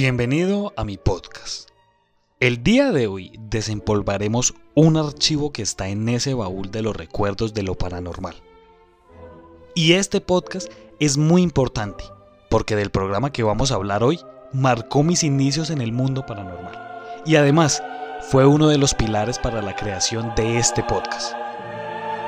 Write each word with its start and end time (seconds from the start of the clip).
Bienvenido 0.00 0.72
a 0.76 0.84
mi 0.84 0.96
podcast. 0.96 1.70
El 2.38 2.62
día 2.62 2.92
de 2.92 3.08
hoy 3.08 3.32
desempolvaremos 3.36 4.54
un 4.76 4.96
archivo 4.96 5.52
que 5.52 5.62
está 5.62 5.88
en 5.88 6.08
ese 6.08 6.34
baúl 6.34 6.70
de 6.70 6.82
los 6.82 6.94
recuerdos 6.94 7.52
de 7.52 7.64
lo 7.64 7.74
paranormal. 7.74 8.36
Y 9.74 9.94
este 9.94 10.20
podcast 10.20 10.70
es 11.00 11.18
muy 11.18 11.42
importante 11.42 12.04
porque 12.48 12.76
del 12.76 12.90
programa 12.90 13.32
que 13.32 13.42
vamos 13.42 13.72
a 13.72 13.74
hablar 13.74 14.04
hoy 14.04 14.20
marcó 14.52 15.02
mis 15.02 15.24
inicios 15.24 15.68
en 15.68 15.80
el 15.80 15.90
mundo 15.90 16.24
paranormal. 16.24 16.78
Y 17.26 17.34
además 17.34 17.82
fue 18.20 18.46
uno 18.46 18.68
de 18.68 18.78
los 18.78 18.94
pilares 18.94 19.40
para 19.40 19.62
la 19.62 19.74
creación 19.74 20.32
de 20.36 20.58
este 20.58 20.84
podcast. 20.84 21.34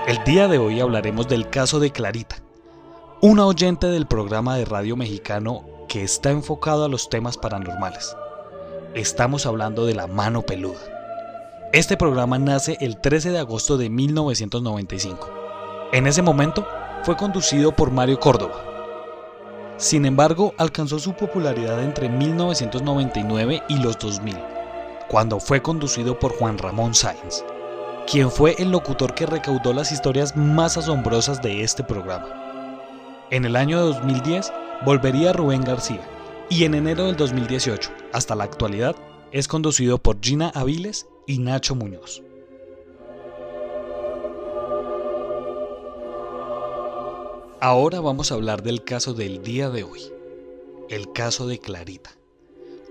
El 0.09 0.19
día 0.25 0.49
de 0.49 0.59
hoy 0.59 0.81
hablaremos 0.81 1.29
del 1.29 1.49
caso 1.49 1.79
de 1.79 1.93
Clarita, 1.93 2.43
una 3.23 3.45
oyente 3.45 3.87
del 3.89 4.07
programa 4.07 4.57
de 4.57 4.65
radio 4.65 4.97
mexicano 4.97 5.67
que 5.91 6.03
está 6.03 6.31
enfocado 6.31 6.87
a 6.87 6.89
los 6.89 7.11
temas 7.11 7.37
paranormales. 7.37 8.17
Estamos 8.95 9.45
hablando 9.45 9.85
de 9.85 9.95
la 9.95 10.07
mano 10.07 10.41
peluda. 10.41 10.79
Este 11.75 11.99
programa 11.99 12.39
nace 12.39 12.79
el 12.81 12.99
13 12.99 13.33
de 13.33 13.39
agosto 13.39 13.77
de 13.77 13.91
1995. 13.91 15.29
En 15.93 16.07
ese 16.07 16.23
momento 16.23 16.67
fue 17.03 17.15
conducido 17.19 17.77
por 17.77 17.91
Mario 17.91 18.19
Córdoba. 18.19 18.65
Sin 19.77 20.07
embargo, 20.07 20.55
alcanzó 20.57 20.99
su 20.99 21.13
popularidad 21.13 21.83
entre 21.83 22.09
1999 22.09 23.65
y 23.69 23.77
los 23.81 23.99
2000, 23.99 24.39
cuando 25.09 25.41
fue 25.41 25.61
conducido 25.61 26.19
por 26.19 26.39
Juan 26.39 26.57
Ramón 26.57 26.95
Sáenz, 26.95 27.45
quien 28.11 28.31
fue 28.31 28.55
el 28.59 28.71
locutor 28.71 29.15
que 29.15 29.27
recaudó 29.27 29.75
las 29.75 29.93
historias 29.93 30.35
más 30.39 30.79
asombrosas 30.79 31.43
de 31.43 31.63
este 31.63 31.85
programa. 31.85 32.40
En 33.31 33.45
el 33.45 33.55
año 33.55 33.79
2010 33.79 34.53
volvería 34.85 35.33
Rubén 35.33 35.63
García 35.63 36.01
y 36.49 36.65
en 36.65 36.75
enero 36.75 37.05
del 37.05 37.15
2018 37.15 37.93
hasta 38.13 38.35
la 38.35 38.43
actualidad 38.43 38.97
es 39.31 39.47
conducido 39.47 39.99
por 39.99 40.21
Gina 40.21 40.49
Aviles 40.49 41.07
y 41.29 41.39
Nacho 41.39 41.77
Muñoz. 41.77 42.25
Ahora 47.61 48.01
vamos 48.01 48.33
a 48.33 48.35
hablar 48.35 48.65
del 48.65 48.83
caso 48.83 49.15
del 49.15 49.45
día 49.45 49.71
de 49.71 49.85
hoy, 49.85 50.01
el 50.89 51.13
caso 51.13 51.47
de 51.47 51.61
Clarita. 51.61 52.11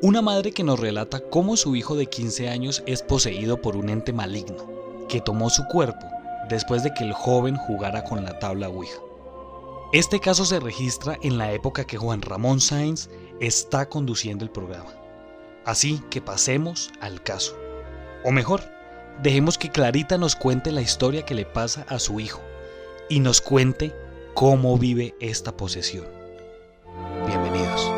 Una 0.02 0.22
madre 0.22 0.54
que 0.54 0.64
nos 0.64 0.80
relata 0.80 1.20
cómo 1.20 1.58
su 1.58 1.76
hijo 1.76 1.98
de 1.98 2.06
15 2.06 2.48
años 2.48 2.82
es 2.86 3.02
poseído 3.02 3.62
por 3.62 3.76
un 3.76 3.90
ente 3.90 4.14
maligno, 4.14 5.06
que 5.10 5.20
tomó 5.20 5.50
su 5.50 5.66
cuerpo 5.66 6.06
después 6.48 6.82
de 6.84 6.94
que 6.94 7.04
el 7.04 7.12
joven 7.12 7.58
jugara 7.58 8.06
con 8.06 8.24
la 8.24 8.40
tabla 8.40 8.70
Ouija. 8.70 9.09
Este 9.92 10.20
caso 10.20 10.46
se 10.46 10.60
registra 10.60 11.18
en 11.24 11.40
la 11.40 11.52
época 11.52 11.88
que 11.88 11.98
Juan 11.98 12.22
Ramón 12.22 12.60
Sáenz 12.60 13.10
está 13.40 13.90
conduciendo 13.90 14.46
el 14.46 14.52
programa. 14.52 14.92
Así 15.66 16.00
que 16.12 16.22
pasemos 16.22 16.92
al 17.02 17.24
caso. 17.24 17.58
O 18.24 18.32
mejor, 18.32 18.62
dejemos 19.24 19.58
que 19.58 19.72
Clarita 19.72 20.20
nos 20.20 20.36
cuente 20.36 20.72
la 20.72 20.82
historia 20.82 21.26
que 21.26 21.34
le 21.34 21.46
pasa 21.46 21.88
a 21.90 21.98
su 21.98 22.20
hijo 22.20 22.40
y 23.10 23.20
nos 23.20 23.42
cuente 23.42 23.92
cómo 24.36 24.78
vive 24.78 25.16
esta 25.20 25.58
posesión. 25.58 26.06
Bienvenidos. 27.26 27.92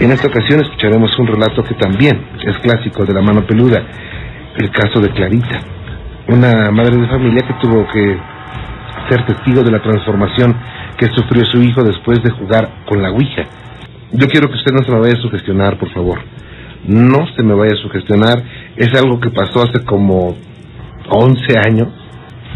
En 0.00 0.12
esta 0.12 0.28
ocasión 0.28 0.64
escucharemos 0.64 1.10
un 1.18 1.26
relato 1.26 1.62
que 1.62 1.74
también 1.74 2.26
es 2.42 2.56
clásico 2.60 3.04
de 3.04 3.12
la 3.12 3.20
mano 3.20 3.46
peluda, 3.46 3.86
el 4.56 4.70
caso 4.70 5.00
de 5.00 5.12
Clarita 5.12 5.73
una 6.28 6.70
madre 6.70 6.96
de 6.96 7.06
familia 7.08 7.46
que 7.46 7.54
tuvo 7.60 7.86
que 7.88 8.18
ser 9.08 9.26
testigo 9.26 9.62
de 9.62 9.70
la 9.70 9.82
transformación 9.82 10.56
que 10.96 11.06
sufrió 11.08 11.44
su 11.44 11.62
hijo 11.62 11.82
después 11.82 12.22
de 12.22 12.30
jugar 12.30 12.68
con 12.86 13.02
la 13.02 13.10
Ouija. 13.10 13.44
Yo 14.12 14.26
quiero 14.28 14.48
que 14.48 14.54
usted 14.54 14.72
no 14.72 14.84
se 14.84 14.92
me 14.92 15.00
vaya 15.00 15.14
a 15.18 15.22
sugestionar, 15.22 15.78
por 15.78 15.90
favor. 15.92 16.20
No 16.86 17.26
se 17.36 17.42
me 17.42 17.54
vaya 17.54 17.72
a 17.74 17.82
sugestionar. 17.82 18.42
Es 18.76 18.94
algo 18.94 19.18
que 19.18 19.30
pasó 19.30 19.62
hace 19.62 19.84
como 19.84 20.36
11 21.10 21.58
años. 21.58 21.88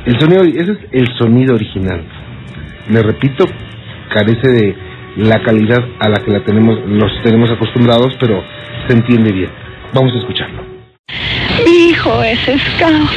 El 0.07 0.19
sonido, 0.21 0.43
ese 0.45 0.73
es 0.73 0.79
el 0.93 1.09
sonido 1.19 1.55
original. 1.55 2.03
Le 2.89 3.03
repito, 3.03 3.45
carece 4.15 4.49
de 4.49 4.77
la 5.17 5.43
calidad 5.43 5.85
a 5.99 6.09
la 6.09 6.25
que 6.25 6.31
la 6.31 6.45
tenemos, 6.45 6.79
nos 6.87 7.11
tenemos 7.23 7.51
acostumbrados, 7.51 8.17
pero 8.21 8.43
se 8.87 8.95
entiende 8.95 9.33
bien. 9.33 9.51
Vamos 9.93 10.13
a 10.15 10.19
escucharlo. 10.19 10.63
Es 11.99 12.39
scout. 12.41 13.11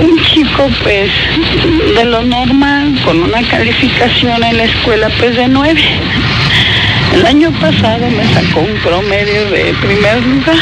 Un 0.00 0.24
chico 0.24 0.70
pues 0.84 1.10
de 1.96 2.04
lo 2.04 2.22
normal, 2.22 2.96
con 3.04 3.22
una 3.24 3.42
calificación 3.42 4.42
en 4.44 4.56
la 4.56 4.64
escuela 4.64 5.10
pues 5.18 5.36
de 5.36 5.48
nueve. 5.48 5.82
El 7.12 7.26
año 7.26 7.50
pasado 7.60 8.08
me 8.08 8.24
sacó 8.32 8.60
un 8.60 8.74
promedio 8.82 9.50
de 9.50 9.74
primer 9.82 10.22
lugar. 10.26 10.56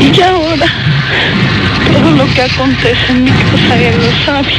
Y 0.00 0.22
ahora 0.22 0.66
todo 1.92 2.10
lo 2.12 2.26
que 2.32 2.42
acontece 2.42 3.12
en 3.12 3.24
mi 3.24 3.30
casa 3.30 3.76
él 3.76 3.96
lo 3.98 4.24
sabe. 4.24 4.54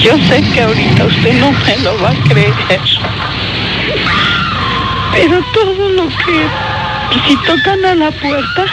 Yo 0.00 0.16
sé 0.28 0.40
que 0.54 0.60
ahorita 0.62 1.04
usted 1.04 1.34
no 1.40 1.50
me 1.50 1.76
lo 1.78 2.00
va 2.00 2.10
a 2.10 2.28
creer. 2.28 2.54
Pero 5.12 5.44
todo 5.52 5.88
lo 5.88 6.08
que 6.08 6.46
si 7.26 7.36
tocan 7.46 7.84
a 7.84 7.94
la 7.94 8.10
puerta, 8.10 8.64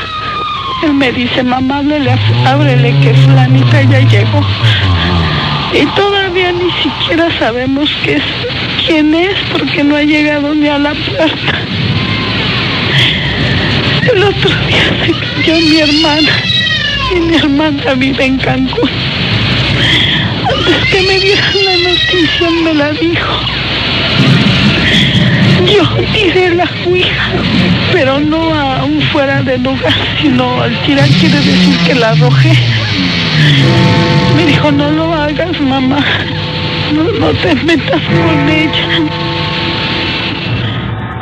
él 0.84 0.94
me 0.94 1.12
dice, 1.12 1.44
mamá, 1.44 1.80
ábrele, 1.80 2.16
ábrele 2.46 2.96
que 3.02 3.14
Flanita 3.14 3.84
ya 3.84 4.00
llegó. 4.00 4.42
Y 5.74 5.86
todavía 5.96 6.52
ni 6.52 6.72
siquiera 6.82 7.30
sabemos 7.38 7.90
quién 8.86 9.14
es 9.14 9.36
porque 9.52 9.84
no 9.84 9.96
ha 9.96 10.04
llegado 10.04 10.56
ni 10.56 10.68
a 10.68 10.80
la 10.80 10.94
puerta. 10.94 11.60
El 14.14 14.24
otro 14.24 14.50
día 14.50 15.06
se 15.06 15.12
cayó 15.14 15.60
mi 15.60 15.80
hermana 15.80 16.32
y 17.16 17.20
mi 17.20 17.36
hermana 17.36 17.94
vive 17.96 18.26
en 18.26 18.38
Cancún. 18.38 18.90
Antes 20.50 20.86
que 20.92 21.02
me 21.02 21.20
dieran 21.20 21.66
la 21.66 21.90
noticia 21.90 22.50
me 22.64 22.74
la 22.74 22.92
dijo. 22.92 23.40
Yo 25.68 25.84
tiré 26.14 26.56
la 26.56 26.66
ouija, 26.86 27.31
pero 27.92 28.20
no 28.20 28.53
aún 28.53 29.02
fuera 29.12 29.42
de 29.42 29.58
lugar, 29.58 29.94
sino 30.22 30.62
al 30.62 30.72
tirar 30.81 31.08
quiere 31.20 31.36
decir 31.36 31.78
que 31.86 31.96
la 31.96 32.09
arrojé. 32.12 32.53
Me 34.36 34.46
dijo, 34.46 34.72
no 34.72 34.90
lo 34.92 35.14
hagas, 35.14 35.59
mamá, 35.59 36.00
no, 36.94 37.03
no 37.19 37.31
te 37.34 37.56
metas 37.66 38.02
con 38.02 38.50
ella. 38.50 39.09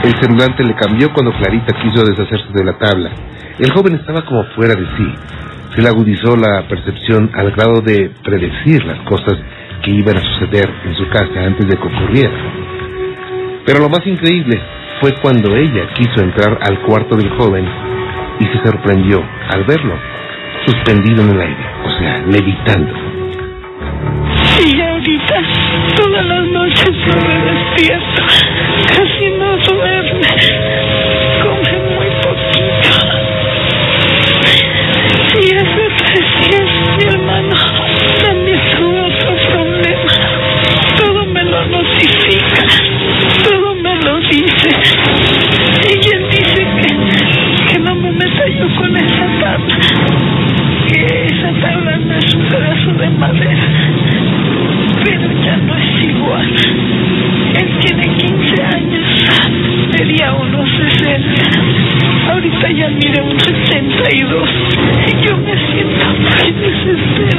El 0.04 0.14
semblante 0.22 0.64
le 0.64 0.76
cambió 0.76 1.12
cuando 1.12 1.32
Clarita 1.32 1.74
quiso 1.82 2.06
deshacerse 2.06 2.48
de 2.54 2.64
la 2.64 2.78
tabla. 2.78 3.12
El 3.58 3.72
joven 3.72 3.96
estaba 3.96 4.24
como 4.24 4.44
fuera 4.56 4.76
de 4.76 4.86
sí. 4.98 5.14
Se 5.76 5.82
le 5.82 5.90
agudizó 5.90 6.38
la 6.38 6.68
percepción 6.68 7.32
al 7.34 7.52
grado 7.52 7.82
de 7.82 8.12
predecir 8.24 8.84
las 8.86 9.00
cosas 9.00 9.34
que 9.84 9.92
iban 9.92 10.18
a 10.18 10.22
suceder 10.22 10.70
en 10.86 10.96
su 10.96 11.10
casa 11.10 11.44
antes 11.44 11.68
de 11.68 11.76
que 11.76 11.88
ocurrieran. 11.88 12.77
Pero 13.68 13.80
lo 13.82 13.90
más 13.90 14.08
increíble 14.08 14.62
fue 15.02 15.14
cuando 15.22 15.54
ella 15.54 15.90
quiso 15.94 16.24
entrar 16.24 16.58
al 16.62 16.80
cuarto 16.84 17.18
del 17.18 17.30
joven 17.32 17.68
y 18.40 18.46
se 18.46 18.64
sorprendió 18.64 19.22
al 19.50 19.66
verlo 19.66 19.94
suspendido 20.66 21.22
en 21.24 21.30
el 21.32 21.42
aire, 21.42 21.66
o 21.84 21.90
sea, 21.90 22.18
levitando. 22.28 22.94
Y 24.66 24.82
ahorita 24.82 25.36
todas 25.98 26.26
las 26.26 26.46
noches 26.48 26.92
no 26.92 27.28
me 27.28 27.36
despierto, 27.52 28.24
casi 28.88 29.30
no 29.38 29.58
duerme, 29.58 30.30
come 31.44 31.72
muy 31.94 32.08
poquito. 32.24 32.90
Y 35.42 35.56
ese 35.56 35.90
recién 36.16 36.66
mi 36.98 37.04
hermano 37.04 37.56
también 38.24 38.62
tuvo 38.78 39.08
otro 39.08 39.36
problema, 39.52 40.14
todo 40.98 41.26
me 41.26 41.44
lo 41.44 41.66
notifica, 41.66 42.64
todo 43.44 43.76
me 43.76 43.96
lo 43.98 44.20
dice. 44.22 44.70
Él 45.90 46.26
dice 46.32 46.68
que, 46.82 47.74
que 47.74 47.80
no 47.80 47.96
me 47.96 48.12
yo 48.58 48.76
con 48.76 48.96
esa 48.96 49.28
tabla, 49.42 49.78
que 50.88 51.26
esa 51.26 51.52
tabla 51.62 51.98
no 51.98 52.16
es 52.16 52.34
un 52.34 52.44
pedazo 52.48 52.94
de 52.94 53.10
madera, 53.10 53.70
pero 55.04 55.32
ya 55.44 55.58
no 55.58 55.78
es 55.78 56.06
igual. 56.08 56.56
Él 57.56 57.70
tiene 57.82 58.16
15 58.16 58.64
años, 58.64 59.06
medía 60.00 60.34
unos 60.34 60.70
60, 60.70 62.32
ahorita 62.32 62.70
ya 62.72 62.90
mide 62.90 63.22
unos 63.22 63.48
82 63.48 64.50
y 65.08 65.28
yo 65.28 65.38
me 65.38 65.56
siento 65.72 66.06
muy 66.06 66.52
desesperada 66.52 67.37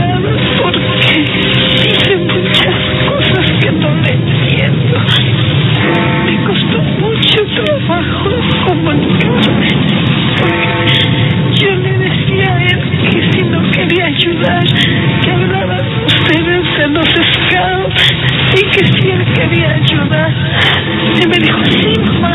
me 21.28 21.36
dijo, 21.36 21.60
sí, 21.64 21.92
mamá, 22.06 22.32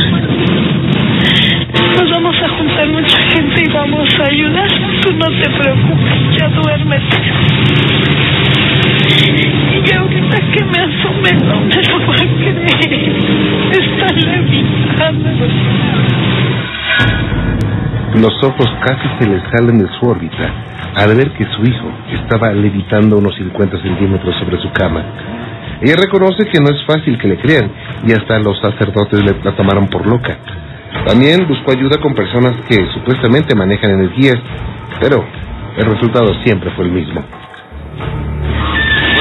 nos 1.99 2.09
vamos 2.11 2.35
a 2.43 2.49
juntar 2.49 2.87
mucha 2.89 3.17
gente 3.23 3.63
y 3.65 3.73
vamos 3.73 4.19
a 4.19 4.23
ayudar. 4.25 4.69
Tú 5.01 5.13
no 5.13 5.25
te 5.25 5.49
preocupes, 5.49 6.37
ya 6.37 6.47
duérmete. 6.49 7.17
Y 9.73 9.95
ahorita 9.95 10.37
que 10.37 10.65
me 10.65 10.79
asomé 10.79 11.33
no 11.43 11.61
me 11.61 11.81
lo 11.89 12.07
va 12.07 12.15
a 12.15 12.17
creer. 12.37 13.13
Está 13.71 14.07
levitando. 14.13 15.29
Los 18.21 18.43
ojos 18.43 18.67
casi 18.85 19.07
se 19.19 19.27
le 19.27 19.41
salen 19.51 19.79
de 19.79 19.87
su 19.99 20.05
órbita 20.05 20.51
al 20.95 21.15
ver 21.15 21.31
que 21.31 21.45
su 21.45 21.63
hijo 21.63 21.91
estaba 22.13 22.53
levitando 22.53 23.17
unos 23.17 23.35
50 23.35 23.81
centímetros 23.81 24.35
sobre 24.37 24.57
su 24.59 24.71
cama. 24.71 25.03
Ella 25.81 25.95
reconoce 25.99 26.45
que 26.45 26.59
no 26.59 26.69
es 26.69 26.85
fácil 26.85 27.17
que 27.17 27.27
le 27.27 27.37
crean 27.37 27.71
y 28.05 28.11
hasta 28.11 28.39
los 28.39 28.59
sacerdotes 28.59 29.21
la 29.43 29.51
tomaron 29.55 29.87
por 29.87 30.07
loca. 30.07 30.37
También 31.05 31.47
buscó 31.47 31.71
ayuda 31.71 31.97
con 31.99 32.13
personas 32.13 32.53
que 32.67 32.87
supuestamente 32.93 33.55
manejan 33.55 33.91
energías, 33.91 34.37
pero 35.01 35.25
el 35.77 35.85
resultado 35.85 36.33
siempre 36.43 36.71
fue 36.71 36.85
el 36.85 36.91
mismo. 36.91 37.23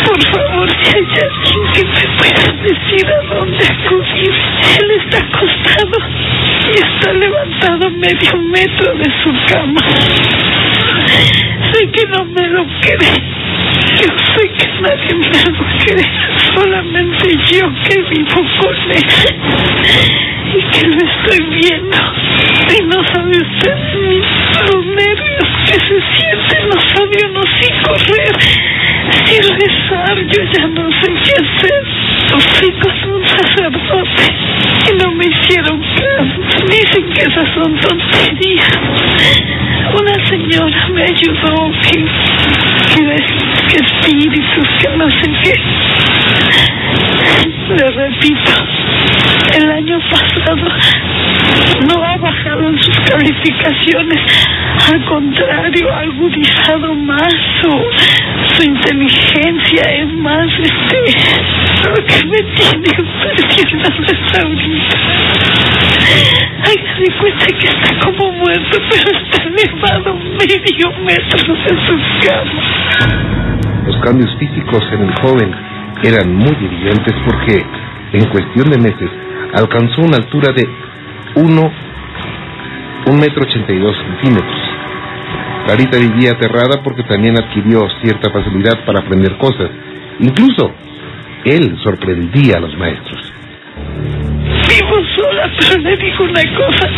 Por 0.07 0.23
favor, 0.23 0.69
si 0.83 0.97
hay 0.97 1.05
alguien 1.05 1.73
que 1.73 1.85
me 1.85 2.05
pueda 2.19 2.45
decir 2.63 3.07
a 3.11 3.35
dónde 3.35 3.65
acudir. 3.65 4.33
Él 4.79 4.91
está 5.01 5.19
acostado 5.19 5.97
y 6.67 6.71
está 6.71 7.13
levantado 7.15 7.91
medio 7.91 8.37
metro 8.51 8.95
de 8.95 9.05
su 9.23 9.31
cama. 9.53 9.81
Sé 11.73 11.91
que 11.91 12.07
no 12.09 12.25
me 12.25 12.49
lo 12.49 12.67
cree. 12.81 13.23
Yo 14.01 14.09
sé 14.35 14.51
que 14.59 14.67
nadie 14.81 15.15
me 15.15 15.39
lo 15.51 15.65
cree. 15.85 16.11
Solamente 16.55 17.27
yo 17.51 17.71
que 17.85 18.03
vivo 18.11 18.43
con 18.61 18.77
él. 18.91 19.05
Y 20.55 20.63
que 20.71 20.87
lo 20.87 20.99
estoy 20.99 21.41
viendo. 21.57 21.97
Y 22.69 22.85
no 22.85 23.05
sabe 23.13 23.33
usted 23.33 23.77
ni 23.95 24.19
los 24.19 24.87
nervios 24.87 25.49
que 25.67 25.75
se 25.75 25.99
sienten. 26.15 26.69
No 26.69 26.81
sabe 26.95 27.17
uno 27.31 27.43
si 27.59 27.69
correr, 27.83 28.35
si 29.25 29.37
rezar. 29.41 30.17
Yo 30.27 30.43
ya 30.53 30.67
no 30.69 30.91
sé 31.01 31.09
qué 31.25 31.33
hacer. 31.43 31.83
Fui 32.33 32.71
con 32.81 33.15
un 33.15 33.27
sacerdote 33.27 34.27
y 34.89 34.97
no 34.97 35.13
me 35.13 35.25
hicieron 35.27 35.81
caso. 35.81 36.65
Dicen 36.67 37.05
que 37.13 37.21
esas 37.21 37.49
son 37.55 37.79
tonterías. 37.79 38.79
Una 40.01 40.27
señora 40.27 40.89
me 40.89 41.05
ayudó 41.23 41.71
que, 41.83 42.05
que, 42.95 43.17
que 43.69 43.77
espíritus, 43.77 44.69
que 44.81 44.97
no 44.97 45.09
sé 45.11 45.31
qué. 45.43 45.55
Le 47.69 47.87
repito, 47.91 48.53
el 49.55 49.71
año 49.71 49.99
pasado 50.11 50.69
no 51.87 52.05
ha 52.05 52.17
bajado 52.17 52.69
en 52.69 52.79
sus 52.79 52.92
calificaciones, 53.09 54.21
al 54.93 55.05
contrario, 55.07 55.93
ha 55.93 56.01
agudizado 56.01 56.95
más 56.95 57.33
su, 57.61 57.71
su 58.55 58.63
inteligencia, 58.69 59.83
es 59.91 60.13
más, 60.15 60.47
este, 60.61 61.89
lo 61.89 61.95
que 62.07 62.27
me 62.27 62.39
tiene 62.55 62.93
impresionado 62.99 64.13
ahorita. 64.43 64.97
Ay, 66.65 66.77
me 67.01 67.19
cuenta 67.19 67.47
que 67.47 67.67
está 67.67 68.07
como 68.07 68.33
muerto, 68.33 68.79
pero 68.91 69.19
está 69.19 69.43
elevado 69.43 70.15
medio 70.15 70.91
metro 71.05 71.55
de 71.55 71.69
su 71.87 72.27
cama. 72.27 73.53
Los 73.87 73.97
cambios 74.03 74.31
físicos 74.39 74.83
en 74.93 75.03
el 75.03 75.15
joven 75.21 75.51
eran 76.05 76.35
muy 76.35 76.57
evidentes 76.61 77.15
porque 77.25 77.65
en 78.13 78.25
cuestión 78.29 78.71
de 78.71 78.79
meses 78.79 79.11
alcanzó 79.55 80.03
una 80.03 80.17
altura 80.17 80.53
de 80.53 80.69
1 81.35 81.73
un 83.07 83.19
metro 83.19 83.43
ochenta 83.43 83.73
y 83.73 83.79
dos 83.79 83.97
centímetros. 83.97 84.61
Clarita 85.67 85.99
vivía 85.99 86.33
aterrada 86.33 86.83
porque 86.83 87.03
también 87.05 87.37
adquirió 87.41 87.89
cierta 88.03 88.31
facilidad 88.31 88.85
para 88.85 89.01
aprender 89.01 89.37
cosas. 89.39 89.71
Incluso 90.19 90.73
él 91.45 91.79
sorprendía 91.83 92.57
a 92.57 92.61
los 92.61 92.77
maestros. 92.77 93.33
Vivo 94.69 94.97
sola, 95.17 95.51
pero 95.59 95.83
le 95.83 95.97
digo 95.97 96.25
una 96.25 96.43
cosa. 96.57 96.89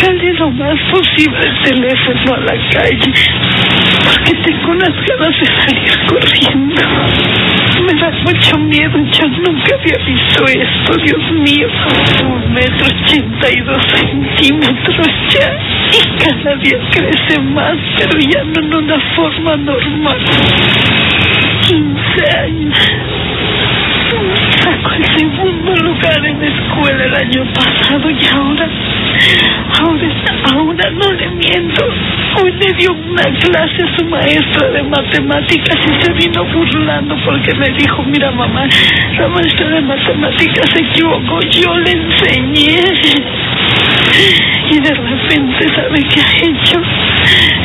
Jale 0.00 0.32
lo 0.34 0.50
más 0.50 0.78
posible 0.90 1.38
el 1.40 1.62
teléfono 1.62 2.34
a 2.34 2.40
la 2.40 2.70
calle, 2.70 3.12
porque 4.04 4.32
tengo 4.42 4.72
unas 4.72 4.90
ganas 5.06 5.34
de 5.40 5.46
salir 5.46 5.92
corriendo. 6.08 6.82
Mucho 8.10 8.58
miedo, 8.58 8.98
yo 8.98 9.28
nunca 9.28 9.74
había 9.74 9.98
visto 10.06 10.44
esto, 10.46 10.96
Dios 11.04 11.32
mío. 11.32 11.68
Un 12.24 12.52
metro 12.54 12.86
ochenta 12.86 13.48
y 13.50 13.60
dos 13.60 13.82
centímetros 13.84 15.06
ya, 15.28 15.58
y 15.92 16.18
cada 16.18 16.56
día 16.56 16.78
crece 16.90 17.40
más, 17.40 17.76
pero 17.98 18.18
ya 18.18 18.44
no 18.44 18.60
en 18.60 18.74
una 18.74 18.98
forma 19.14 19.56
normal. 19.56 20.18
15 21.68 22.38
años. 22.38 22.78
Sacó 24.62 24.94
el 24.94 25.04
segundo 25.18 25.74
lugar 25.76 26.24
en 26.24 26.40
la 26.40 26.46
escuela 26.46 27.04
el 27.04 27.14
año 27.14 27.44
pasado 27.52 28.10
y 28.10 28.26
ahora, 28.34 28.68
ahora, 29.80 30.08
ahora 30.50 30.90
no 30.92 31.12
le 31.12 31.28
miento. 31.28 31.84
Hoy 32.36 32.52
le 32.52 32.72
dio 32.74 32.92
una 32.92 33.22
clase 33.40 33.78
su 33.96 34.04
maestra 34.06 34.68
de 34.68 34.82
matemáticas 34.82 35.76
y 35.86 36.04
se 36.04 36.12
vino 36.12 36.44
burlando 36.44 37.16
porque 37.24 37.54
me 37.54 37.68
dijo, 37.70 38.02
mira 38.04 38.30
mamá, 38.30 38.66
la 39.18 39.28
maestra 39.28 39.68
de 39.68 39.80
matemáticas 39.80 40.64
se 40.74 40.84
equivocó, 40.84 41.40
yo 41.50 41.74
le 41.78 41.90
enseñé. 41.90 42.80
Y 44.70 44.80
de 44.80 44.94
repente, 44.94 45.68
¿sabe 45.74 45.98
qué 46.12 46.20
ha 46.20 46.36
hecho? 46.36 46.80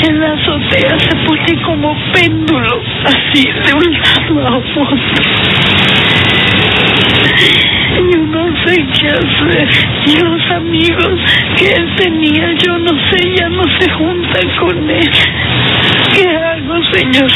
En 0.07 0.19
la 0.19 0.33
azotea 0.33 0.97
se 0.99 1.15
pone 1.27 1.61
como 1.63 1.95
péndulo, 2.13 2.81
así, 3.05 3.43
de 3.43 3.73
un 3.73 3.93
lado 3.93 4.47
a 4.47 4.57
otro. 4.57 4.97
Yo 8.11 8.17
no 8.17 8.65
sé 8.65 8.75
qué 8.99 9.07
hacer. 9.07 9.69
Y 10.05 10.19
los 10.19 10.51
amigos 10.51 11.19
que 11.57 11.67
él 11.67 11.95
tenía, 11.97 12.53
yo 12.65 12.77
no 12.79 12.91
sé, 13.09 13.33
ya 13.37 13.49
no 13.49 13.63
se 13.79 13.89
juntan 13.91 14.49
con 14.59 14.89
él. 14.89 15.11
¿Qué 16.13 16.29
hago, 16.29 16.83
señor? 16.91 17.31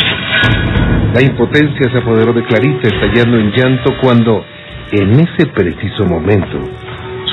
La 1.13 1.21
impotencia 1.21 1.89
se 1.91 1.97
apoderó 1.97 2.33
de 2.33 2.43
Clarita, 2.43 2.87
estallando 2.87 3.37
en 3.37 3.51
llanto 3.51 3.95
cuando, 4.01 4.45
en 4.91 5.19
ese 5.19 5.47
preciso 5.47 6.05
momento, 6.05 6.59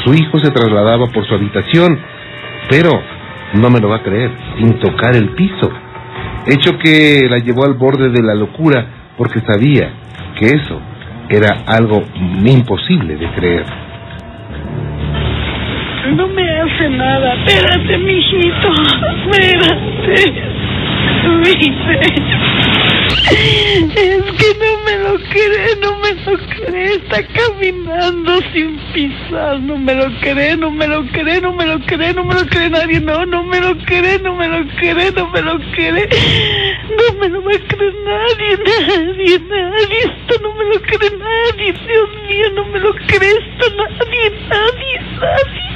su 0.05 0.15
hijo 0.15 0.39
se 0.39 0.51
trasladaba 0.51 1.07
por 1.09 1.27
su 1.27 1.35
habitación, 1.35 1.99
pero 2.69 2.91
no 3.55 3.71
me 3.71 3.81
lo 3.81 3.89
va 3.89 3.97
a 3.97 4.03
creer, 4.03 4.31
sin 4.59 4.79
tocar 4.79 5.17
el 5.17 5.31
piso. 5.31 5.71
Hecho 6.47 6.79
que 6.79 7.27
la 7.29 7.39
llevó 7.39 7.65
al 7.65 7.75
borde 7.75 8.11
de 8.11 8.23
la 8.23 8.35
locura 8.35 8.87
porque 9.17 9.41
sabía 9.41 9.91
que 10.39 10.47
eso 10.47 10.81
era 11.29 11.63
algo 11.67 12.03
imposible 12.45 13.17
de 13.17 13.27
creer. 13.29 13.65
No 16.17 16.29
me 16.29 16.61
hace 16.61 16.91
nada. 16.91 17.35
Espérate, 17.35 17.99
mijito. 17.99 18.73
Espérate. 19.25 20.54
Es 23.27 24.25
que 24.39 24.51
no 24.61 24.71
me 24.85 24.97
lo 24.99 25.15
cree, 25.31 25.77
no 25.81 25.97
me 25.99 26.13
lo 26.25 26.37
cree. 26.49 26.95
Está 26.97 27.23
caminando 27.27 28.41
sin 28.53 28.79
pisar. 28.93 29.61
No 29.61 29.79
me 29.79 29.95
lo 29.95 30.07
cree, 30.21 30.57
no 30.57 30.71
me 30.71 30.87
lo 30.87 31.05
cree, 31.07 31.41
no 31.41 31.53
me 31.53 31.67
lo 31.67 31.81
cree, 31.81 32.13
no 32.13 32.25
me 32.25 32.35
lo 32.35 32.47
cree 32.47 32.71
nadie. 32.71 33.01
No, 33.01 33.25
no 33.25 33.45
me 33.45 33.61
lo 33.61 33.77
cree, 33.85 34.19
no 34.21 34.35
me 34.35 34.49
lo 34.49 34.67
cree, 34.77 35.13
no 35.13 35.31
me 35.31 35.43
lo 35.43 35.59
cree. 35.75 36.09
No 36.91 37.19
me 37.19 37.29
lo 37.29 37.43
va 37.43 37.53
nadie, 37.53 38.59
nadie, 38.65 39.39
nadie. 39.41 39.99
Esto 39.99 40.43
no 40.43 40.55
me 40.55 40.65
lo 40.65 40.81
cree 40.83 41.11
nadie. 41.17 41.73
Dios 41.73 42.11
mío, 42.29 42.51
no 42.55 42.65
me 42.67 42.79
lo 42.79 42.95
cree 42.95 43.31
esto 43.31 43.67
nadie, 43.77 44.31
nadie, 44.49 45.01
nadie. 45.21 45.75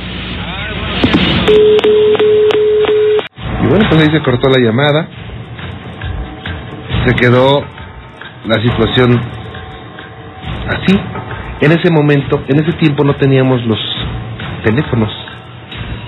Y 3.62 3.67
bueno, 3.69 3.85
pues 3.90 4.02
ahí 4.02 4.11
se 4.11 4.23
cortó 4.23 4.49
la 4.49 4.59
llamada. 4.59 5.27
Se 7.07 7.14
quedó 7.14 7.64
la 8.47 8.62
situación 8.62 9.21
así. 10.69 10.99
En 11.61 11.73
ese 11.73 11.90
momento, 11.90 12.43
en 12.49 12.64
ese 12.64 12.73
tiempo 12.78 13.05
no 13.05 13.14
teníamos 13.17 13.64
los 13.67 13.78
teléfonos. 14.64 15.11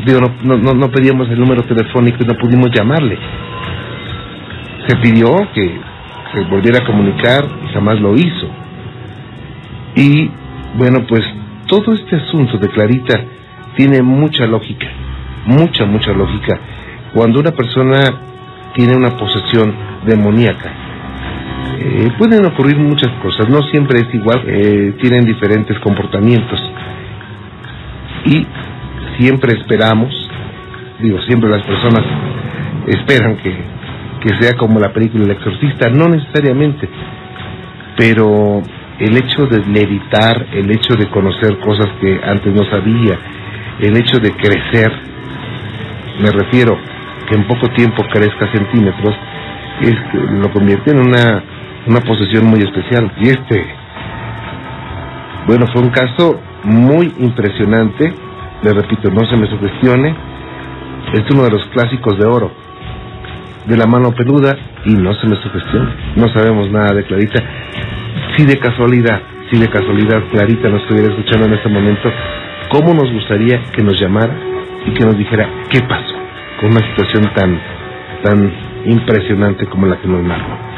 Digo, 0.05 0.21
no, 0.43 0.57
no, 0.57 0.73
no, 0.73 0.91
pedíamos 0.91 1.29
el 1.29 1.39
número 1.39 1.63
telefónico 1.63 2.19
y 2.23 2.27
no 2.27 2.35
pudimos 2.35 2.71
llamarle. 2.73 3.19
Se 4.87 4.97
pidió 4.97 5.31
que 5.53 5.81
se 6.33 6.41
volviera 6.43 6.79
a 6.79 6.87
comunicar 6.87 7.45
y 7.65 7.73
jamás 7.73 8.01
lo 8.01 8.17
hizo. 8.17 8.49
Y 9.97 10.31
bueno, 10.77 11.05
pues 11.09 11.23
todo 11.67 11.95
este 11.95 12.17
asunto 12.17 12.59
de 12.59 12.69
Clarita 12.69 13.21
tiene 13.77 14.03
mucha 14.03 14.47
lógica, 14.47 14.87
mucha, 15.47 15.85
mucha 15.85 16.13
lógica. 16.13 16.59
Cuando 17.13 17.41
una 17.41 17.51
persona 17.51 17.99
tiene 18.75 18.97
una 18.97 19.17
posesión 19.17 19.75
demoníaca, 20.05 20.73
eh, 21.83 22.13
pueden 22.19 22.45
ocurrir 22.45 22.77
muchas 22.77 23.11
cosas, 23.23 23.49
no 23.49 23.63
siempre 23.71 24.01
es 24.01 24.15
igual, 24.15 24.43
eh, 24.47 24.95
tienen 25.01 25.25
diferentes 25.25 25.79
comportamientos. 25.79 26.61
Y 28.27 28.47
siempre 29.19 29.55
esperamos, 29.59 30.13
digo, 31.01 31.19
siempre 31.23 31.49
las 31.49 31.65
personas 31.65 32.05
esperan 32.87 33.37
que, 33.37 33.57
que 34.21 34.43
sea 34.43 34.57
como 34.59 34.79
la 34.79 34.93
película 34.93 35.25
El 35.25 35.31
Exorcista, 35.31 35.89
no 35.89 36.09
necesariamente, 36.09 36.89
pero 37.97 38.63
el 38.99 39.17
hecho 39.17 39.47
de 39.47 39.61
meditar, 39.61 40.47
el 40.53 40.71
hecho 40.71 40.97
de 40.97 41.09
conocer 41.09 41.59
cosas 41.61 41.89
que 42.01 42.21
antes 42.23 42.53
no 42.53 42.65
sabía, 42.71 43.19
el 43.81 43.97
hecho 43.97 44.19
de 44.19 44.33
crecer, 44.33 44.93
me 46.21 46.31
refiero 46.31 46.79
que 47.31 47.37
en 47.37 47.47
poco 47.47 47.69
tiempo 47.69 48.03
crezca 48.13 48.51
centímetros, 48.53 49.15
es, 49.83 49.95
lo 50.33 50.51
convierte 50.51 50.91
en 50.91 50.99
una, 50.99 51.43
una 51.87 52.01
posesión 52.01 52.47
muy 52.47 52.61
especial. 52.61 53.13
Y 53.19 53.29
este, 53.29 53.67
bueno, 55.47 55.67
fue 55.73 55.83
un 55.83 55.91
caso 55.91 56.41
muy 56.65 57.15
impresionante, 57.21 58.13
le 58.63 58.73
repito, 58.73 59.11
no 59.11 59.25
se 59.31 59.37
me 59.37 59.47
sugestione, 59.47 60.15
es 61.13 61.23
uno 61.33 61.45
de 61.45 61.51
los 61.51 61.65
clásicos 61.69 62.19
de 62.19 62.27
oro, 62.27 62.51
de 63.67 63.77
la 63.77 63.87
mano 63.87 64.11
peluda, 64.11 64.57
y 64.85 64.95
no 64.95 65.15
se 65.15 65.29
me 65.29 65.37
sugestione, 65.37 65.89
no 66.17 66.29
sabemos 66.31 66.69
nada 66.71 66.95
de 66.95 67.05
Clarita. 67.05 67.43
Si 68.37 68.45
de 68.45 68.59
casualidad, 68.59 69.23
si 69.51 69.59
de 69.59 69.69
casualidad 69.69 70.25
Clarita 70.33 70.69
nos 70.69 70.83
estuviera 70.83 71.09
escuchando 71.11 71.47
en 71.47 71.55
este 71.55 71.69
momento, 71.69 72.11
¿cómo 72.71 72.93
nos 72.93 73.13
gustaría 73.13 73.63
que 73.73 73.85
nos 73.85 74.01
llamara 74.01 74.35
y 74.85 74.93
que 74.95 75.05
nos 75.05 75.17
dijera 75.17 75.49
qué 75.71 75.81
pasó 75.83 76.10
con 76.61 76.71
una 76.71 76.81
situación 76.91 77.25
tan, 77.35 77.59
tan 78.23 78.53
impresionante 78.87 79.67
como 79.71 79.87
la 79.87 80.01
que 80.01 80.09
nos 80.09 80.23
narró? 80.23 80.71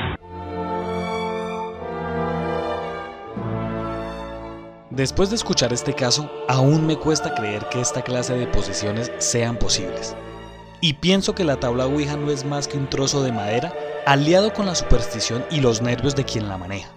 Después 4.91 5.31
de 5.31 5.37
escuchar 5.37 5.73
este 5.73 5.95
caso, 5.95 6.31
aún 6.49 6.87
me 6.87 6.97
cuesta 6.97 7.35
creer 7.35 7.67
que 7.71 7.81
esta 7.81 8.03
clase 8.03 8.35
de 8.35 8.47
posesiones 8.47 9.11
sean 9.19 9.57
posibles. 9.57 10.17
Y 10.81 10.95
pienso 10.95 11.35
que 11.35 11.45
la 11.45 11.57
tabla 11.57 11.87
Ouija 11.87 12.17
no 12.17 12.31
es 12.31 12.45
más 12.45 12.69
que 12.69 12.77
un 12.77 12.89
trozo 12.89 13.23
de 13.23 13.33
madera 13.33 13.73
aliado 14.07 14.53
con 14.53 14.67
la 14.67 14.75
superstición 14.75 15.45
y 15.51 15.61
los 15.61 15.81
nervios 15.81 16.15
de 16.15 16.25
quien 16.25 16.49
la 16.49 16.59
maneja. 16.59 16.91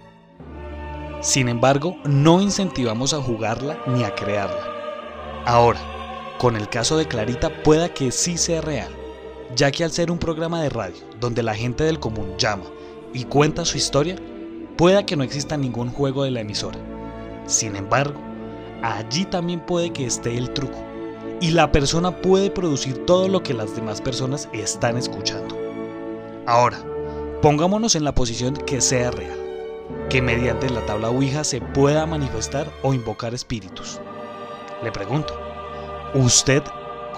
Sin 1.20 1.48
embargo, 1.48 1.96
no 2.04 2.40
incentivamos 2.40 3.14
a 3.14 3.22
jugarla 3.22 3.78
ni 3.86 4.04
a 4.04 4.14
crearla. 4.14 4.60
Ahora, 5.46 5.80
con 6.38 6.56
el 6.56 6.68
caso 6.68 6.96
de 6.96 7.06
Clarita 7.06 7.62
pueda 7.62 7.88
que 7.88 8.12
sí 8.12 8.36
sea 8.36 8.60
real, 8.60 8.92
ya 9.54 9.70
que 9.70 9.84
al 9.84 9.90
ser 9.90 10.10
un 10.10 10.18
programa 10.18 10.62
de 10.62 10.68
radio 10.68 10.96
donde 11.20 11.42
la 11.42 11.54
gente 11.54 11.84
del 11.84 11.98
común 11.98 12.34
llama 12.36 12.64
y 13.14 13.24
cuenta 13.24 13.64
su 13.64 13.78
historia, 13.78 14.16
pueda 14.76 15.06
que 15.06 15.16
no 15.16 15.24
exista 15.24 15.56
ningún 15.56 15.90
juego 15.90 16.24
de 16.24 16.30
la 16.30 16.40
emisora. 16.40 16.78
Sin 17.46 17.76
embargo, 17.76 18.20
allí 18.82 19.24
también 19.24 19.60
puede 19.60 19.92
que 19.92 20.04
esté 20.04 20.36
el 20.36 20.52
truco, 20.52 20.76
y 21.40 21.52
la 21.52 21.72
persona 21.72 22.20
puede 22.20 22.50
producir 22.50 23.06
todo 23.06 23.28
lo 23.28 23.42
que 23.42 23.54
las 23.54 23.74
demás 23.74 24.00
personas 24.00 24.48
están 24.52 24.96
escuchando. 24.98 25.56
Ahora, 26.46 26.78
pongámonos 27.40 27.94
en 27.94 28.04
la 28.04 28.14
posición 28.14 28.54
que 28.54 28.80
sea 28.80 29.10
real, 29.10 29.38
que 30.10 30.20
mediante 30.20 30.68
la 30.68 30.84
tabla 30.84 31.08
Ouija 31.08 31.44
se 31.44 31.60
pueda 31.60 32.04
manifestar 32.06 32.70
o 32.82 32.92
invocar 32.92 33.34
espíritus. 33.34 34.00
Le 34.82 34.92
pregunto, 34.92 35.45
¿usted 36.16 36.62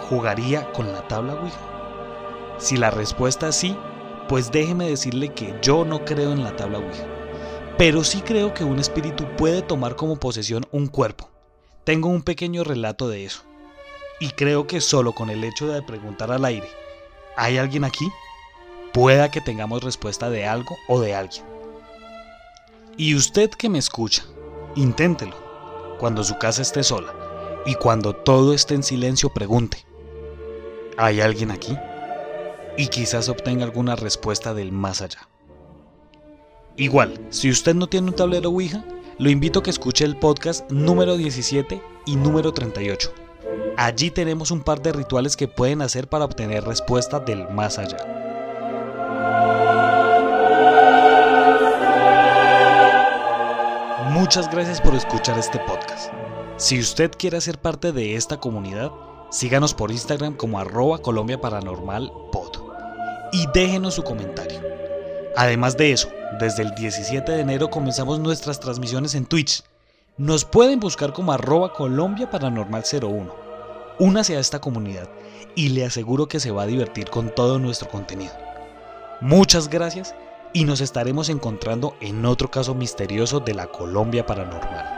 jugaría 0.08 0.72
con 0.72 0.92
la 0.92 1.06
tabla 1.06 1.34
Ouija? 1.34 2.56
Si 2.58 2.76
la 2.76 2.90
respuesta 2.90 3.48
es 3.48 3.56
sí, 3.56 3.76
pues 4.28 4.50
déjeme 4.50 4.88
decirle 4.88 5.32
que 5.32 5.54
yo 5.62 5.84
no 5.84 6.04
creo 6.04 6.32
en 6.32 6.42
la 6.42 6.56
tabla 6.56 6.78
Ouija. 6.78 7.06
Pero 7.78 8.02
sí 8.02 8.20
creo 8.22 8.52
que 8.54 8.64
un 8.64 8.80
espíritu 8.80 9.24
puede 9.36 9.62
tomar 9.62 9.94
como 9.94 10.16
posesión 10.16 10.66
un 10.72 10.88
cuerpo. 10.88 11.30
Tengo 11.84 12.08
un 12.08 12.22
pequeño 12.22 12.64
relato 12.64 13.08
de 13.08 13.24
eso. 13.24 13.44
Y 14.18 14.30
creo 14.30 14.66
que 14.66 14.80
solo 14.80 15.12
con 15.12 15.30
el 15.30 15.44
hecho 15.44 15.68
de 15.68 15.80
preguntar 15.80 16.32
al 16.32 16.44
aire, 16.44 16.68
¿hay 17.36 17.56
alguien 17.56 17.84
aquí? 17.84 18.10
Pueda 18.92 19.30
que 19.30 19.40
tengamos 19.40 19.84
respuesta 19.84 20.28
de 20.28 20.44
algo 20.44 20.76
o 20.88 21.00
de 21.00 21.14
alguien. 21.14 21.44
Y 22.96 23.14
usted 23.14 23.50
que 23.50 23.68
me 23.68 23.78
escucha, 23.78 24.24
inténtelo. 24.74 25.36
Cuando 26.00 26.24
su 26.24 26.36
casa 26.36 26.62
esté 26.62 26.82
sola 26.82 27.17
y 27.68 27.74
cuando 27.74 28.14
todo 28.14 28.54
esté 28.54 28.74
en 28.74 28.82
silencio, 28.82 29.28
pregunte, 29.28 29.84
¿hay 30.96 31.20
alguien 31.20 31.50
aquí? 31.50 31.76
Y 32.78 32.88
quizás 32.88 33.28
obtenga 33.28 33.66
alguna 33.66 33.94
respuesta 33.94 34.54
del 34.54 34.72
más 34.72 35.02
allá. 35.02 35.28
Igual, 36.78 37.20
si 37.28 37.50
usted 37.50 37.74
no 37.74 37.86
tiene 37.86 38.08
un 38.08 38.16
tablero 38.16 38.48
Ouija, 38.48 38.86
lo 39.18 39.28
invito 39.28 39.58
a 39.58 39.62
que 39.62 39.68
escuche 39.68 40.06
el 40.06 40.16
podcast 40.16 40.70
número 40.70 41.18
17 41.18 41.82
y 42.06 42.16
número 42.16 42.54
38. 42.54 43.12
Allí 43.76 44.10
tenemos 44.10 44.50
un 44.50 44.62
par 44.62 44.80
de 44.80 44.94
rituales 44.94 45.36
que 45.36 45.46
pueden 45.46 45.82
hacer 45.82 46.08
para 46.08 46.24
obtener 46.24 46.64
respuesta 46.64 47.20
del 47.20 47.50
más 47.50 47.78
allá. 47.78 47.98
Muchas 54.08 54.50
gracias 54.50 54.80
por 54.80 54.94
escuchar 54.94 55.38
este 55.38 55.58
podcast. 55.58 56.10
Si 56.58 56.76
usted 56.80 57.12
quiere 57.16 57.40
ser 57.40 57.60
parte 57.60 57.92
de 57.92 58.16
esta 58.16 58.40
comunidad, 58.40 58.90
síganos 59.30 59.74
por 59.74 59.92
Instagram 59.92 60.34
como 60.34 60.58
arroba 60.58 60.98
Colombia 60.98 61.40
Paranormal 61.40 62.10
Pod 62.32 62.50
y 63.30 63.46
déjenos 63.54 63.94
su 63.94 64.02
comentario. 64.02 64.60
Además 65.36 65.76
de 65.76 65.92
eso, 65.92 66.08
desde 66.40 66.64
el 66.64 66.74
17 66.74 67.30
de 67.30 67.40
enero 67.42 67.70
comenzamos 67.70 68.18
nuestras 68.18 68.58
transmisiones 68.58 69.14
en 69.14 69.26
Twitch. 69.26 69.62
Nos 70.16 70.44
pueden 70.44 70.80
buscar 70.80 71.12
como 71.12 71.30
arroba 71.30 71.72
Colombia 71.72 72.28
Paranormal 72.28 72.82
01. 72.82 73.32
Únase 74.00 74.36
a 74.36 74.40
esta 74.40 74.58
comunidad 74.58 75.08
y 75.54 75.68
le 75.68 75.84
aseguro 75.84 76.26
que 76.26 76.40
se 76.40 76.50
va 76.50 76.64
a 76.64 76.66
divertir 76.66 77.08
con 77.08 77.32
todo 77.32 77.60
nuestro 77.60 77.88
contenido. 77.88 78.32
Muchas 79.20 79.68
gracias 79.68 80.12
y 80.52 80.64
nos 80.64 80.80
estaremos 80.80 81.28
encontrando 81.28 81.94
en 82.00 82.26
otro 82.26 82.50
caso 82.50 82.74
misterioso 82.74 83.38
de 83.38 83.54
la 83.54 83.68
Colombia 83.68 84.26
Paranormal. 84.26 84.97